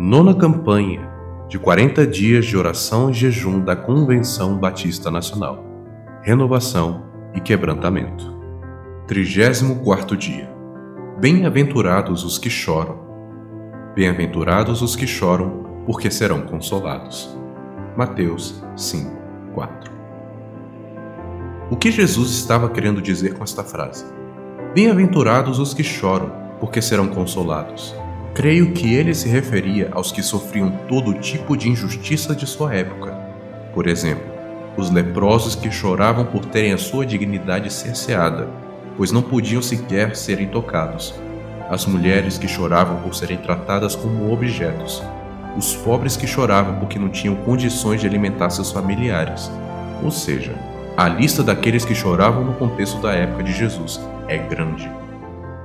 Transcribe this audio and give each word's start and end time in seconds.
Nona 0.00 0.32
campanha 0.32 1.10
de 1.48 1.58
40 1.58 2.06
dias 2.06 2.46
de 2.46 2.56
oração 2.56 3.10
e 3.10 3.12
jejum 3.12 3.58
da 3.58 3.74
Convenção 3.74 4.56
Batista 4.56 5.10
Nacional. 5.10 5.64
Renovação 6.22 7.02
e 7.34 7.40
quebrantamento. 7.40 8.32
34 9.08 10.16
dia. 10.16 10.54
Bem-aventurados 11.18 12.22
os 12.22 12.38
que 12.38 12.48
choram. 12.48 13.00
Bem-aventurados 13.96 14.82
os 14.82 14.94
que 14.94 15.04
choram, 15.04 15.82
porque 15.84 16.12
serão 16.12 16.42
consolados. 16.42 17.36
Mateus 17.96 18.62
5, 18.76 19.10
4. 19.52 19.92
O 21.72 21.76
que 21.76 21.90
Jesus 21.90 22.30
estava 22.30 22.70
querendo 22.70 23.02
dizer 23.02 23.34
com 23.34 23.42
esta 23.42 23.64
frase? 23.64 24.04
Bem-aventurados 24.72 25.58
os 25.58 25.74
que 25.74 25.82
choram, 25.82 26.30
porque 26.60 26.80
serão 26.80 27.08
consolados. 27.08 27.96
Creio 28.34 28.72
que 28.72 28.94
ele 28.94 29.14
se 29.14 29.28
referia 29.28 29.88
aos 29.92 30.12
que 30.12 30.22
sofriam 30.22 30.70
todo 30.88 31.14
tipo 31.14 31.56
de 31.56 31.68
injustiça 31.68 32.34
de 32.34 32.46
sua 32.46 32.74
época. 32.74 33.12
Por 33.74 33.86
exemplo, 33.86 34.24
os 34.76 34.90
leprosos 34.90 35.56
que 35.56 35.70
choravam 35.70 36.24
por 36.24 36.44
terem 36.44 36.72
a 36.72 36.78
sua 36.78 37.04
dignidade 37.04 37.72
cerceada, 37.72 38.48
pois 38.96 39.10
não 39.10 39.22
podiam 39.22 39.60
sequer 39.60 40.14
serem 40.14 40.46
tocados. 40.46 41.14
As 41.68 41.84
mulheres 41.84 42.38
que 42.38 42.46
choravam 42.46 43.02
por 43.02 43.14
serem 43.14 43.38
tratadas 43.38 43.96
como 43.96 44.32
objetos. 44.32 45.02
Os 45.56 45.74
pobres 45.74 46.16
que 46.16 46.26
choravam 46.26 46.78
porque 46.78 46.98
não 46.98 47.08
tinham 47.08 47.34
condições 47.34 48.00
de 48.00 48.06
alimentar 48.06 48.50
seus 48.50 48.70
familiares. 48.70 49.50
Ou 50.02 50.12
seja, 50.12 50.54
a 50.96 51.08
lista 51.08 51.42
daqueles 51.42 51.84
que 51.84 51.94
choravam 51.94 52.44
no 52.44 52.54
contexto 52.54 53.00
da 53.00 53.12
época 53.12 53.42
de 53.42 53.52
Jesus 53.52 54.00
é 54.28 54.38
grande. 54.38 54.90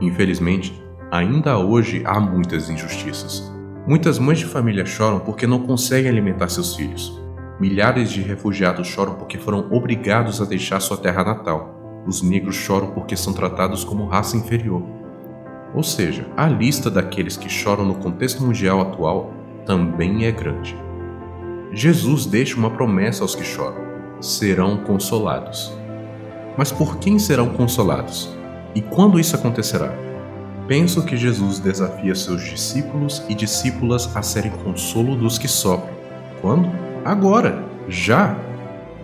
Infelizmente, 0.00 0.87
Ainda 1.10 1.56
hoje 1.56 2.02
há 2.04 2.20
muitas 2.20 2.68
injustiças. 2.68 3.50
Muitas 3.86 4.18
mães 4.18 4.38
de 4.40 4.44
família 4.44 4.84
choram 4.84 5.20
porque 5.20 5.46
não 5.46 5.60
conseguem 5.60 6.10
alimentar 6.10 6.50
seus 6.50 6.76
filhos. 6.76 7.18
Milhares 7.58 8.10
de 8.10 8.20
refugiados 8.20 8.86
choram 8.86 9.14
porque 9.14 9.38
foram 9.38 9.66
obrigados 9.70 10.38
a 10.38 10.44
deixar 10.44 10.80
sua 10.80 10.98
terra 10.98 11.24
natal. 11.24 12.04
Os 12.06 12.20
negros 12.20 12.56
choram 12.56 12.90
porque 12.90 13.16
são 13.16 13.32
tratados 13.32 13.84
como 13.84 14.04
raça 14.04 14.36
inferior. 14.36 14.82
Ou 15.74 15.82
seja, 15.82 16.26
a 16.36 16.46
lista 16.46 16.90
daqueles 16.90 17.38
que 17.38 17.48
choram 17.48 17.86
no 17.86 17.94
contexto 17.94 18.44
mundial 18.44 18.82
atual 18.82 19.32
também 19.64 20.26
é 20.26 20.30
grande. 20.30 20.76
Jesus 21.72 22.26
deixa 22.26 22.58
uma 22.58 22.70
promessa 22.70 23.24
aos 23.24 23.34
que 23.34 23.44
choram: 23.44 23.82
serão 24.20 24.76
consolados. 24.76 25.72
Mas 26.54 26.70
por 26.70 26.98
quem 26.98 27.18
serão 27.18 27.48
consolados? 27.48 28.28
E 28.74 28.82
quando 28.82 29.18
isso 29.18 29.34
acontecerá? 29.34 30.07
Penso 30.68 31.02
que 31.02 31.16
Jesus 31.16 31.58
desafia 31.58 32.14
seus 32.14 32.44
discípulos 32.44 33.22
e 33.26 33.34
discípulas 33.34 34.14
a 34.14 34.20
serem 34.20 34.50
consolo 34.50 35.16
dos 35.16 35.38
que 35.38 35.48
sofrem. 35.48 35.96
Quando? 36.42 36.70
Agora! 37.06 37.64
Já! 37.88 38.36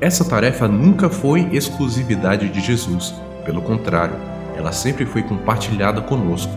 Essa 0.00 0.24
tarefa 0.24 0.66
nunca 0.66 1.08
foi 1.08 1.48
exclusividade 1.52 2.48
de 2.48 2.60
Jesus. 2.60 3.14
Pelo 3.44 3.62
contrário, 3.62 4.16
ela 4.56 4.72
sempre 4.72 5.06
foi 5.06 5.22
compartilhada 5.22 6.00
conosco. 6.00 6.52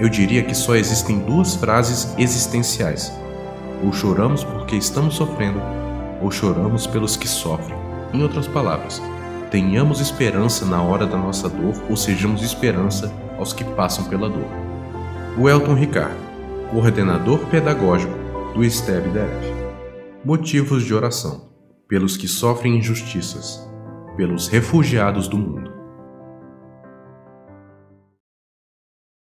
Eu 0.00 0.08
diria 0.08 0.42
que 0.42 0.54
só 0.54 0.74
existem 0.74 1.18
duas 1.18 1.54
frases 1.56 2.14
existenciais: 2.16 3.12
ou 3.84 3.92
choramos 3.92 4.42
porque 4.42 4.74
estamos 4.74 5.16
sofrendo, 5.16 5.60
ou 6.22 6.30
choramos 6.30 6.86
pelos 6.86 7.14
que 7.14 7.28
sofrem. 7.28 7.76
Em 8.14 8.22
outras 8.22 8.48
palavras, 8.48 9.02
tenhamos 9.50 10.00
esperança 10.00 10.64
na 10.64 10.82
hora 10.82 11.06
da 11.06 11.18
nossa 11.18 11.46
dor 11.46 11.74
ou 11.90 11.94
sejamos 11.94 12.42
esperança 12.42 13.12
aos 13.40 13.54
que 13.54 13.64
passam 13.64 14.04
pela 14.04 14.28
dor. 14.28 14.46
O 15.38 15.48
Elton 15.48 15.74
Ricardo, 15.74 16.20
coordenador 16.70 17.38
pedagógico 17.46 18.12
do 18.54 18.62
STEB-DF. 18.62 19.60
Motivos 20.22 20.84
de 20.84 20.94
oração: 20.94 21.50
pelos 21.88 22.18
que 22.18 22.28
sofrem 22.28 22.76
injustiças, 22.76 23.66
pelos 24.16 24.46
refugiados 24.46 25.26
do 25.26 25.38
mundo. 25.38 25.69